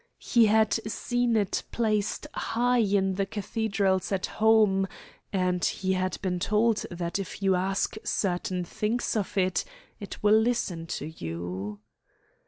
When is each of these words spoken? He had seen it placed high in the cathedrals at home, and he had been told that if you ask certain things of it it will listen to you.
He 0.17 0.47
had 0.47 0.73
seen 0.91 1.35
it 1.37 1.61
placed 1.71 2.25
high 2.33 2.79
in 2.79 3.13
the 3.13 3.27
cathedrals 3.27 4.11
at 4.11 4.25
home, 4.25 4.87
and 5.31 5.63
he 5.63 5.93
had 5.93 6.17
been 6.23 6.39
told 6.39 6.87
that 6.89 7.19
if 7.19 7.43
you 7.43 7.53
ask 7.53 7.97
certain 8.03 8.65
things 8.65 9.15
of 9.15 9.37
it 9.37 9.63
it 9.99 10.17
will 10.23 10.39
listen 10.39 10.87
to 10.87 11.05
you. 11.05 11.81